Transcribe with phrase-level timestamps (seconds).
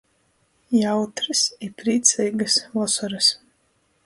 [0.83, 3.31] Jautrys i prīceigys vosorys!